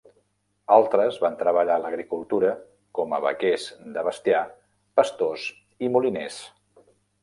Altres 0.75 1.19
van 1.23 1.37
treballar 1.41 1.75
a 1.75 1.83
l'agricultura, 1.83 2.55
com 3.01 3.15
a 3.15 3.21
vaquers 3.29 3.69
de 3.99 4.09
bestiar 4.11 4.43
pastors 5.03 5.49
i 5.89 5.97
moliners. 5.99 6.45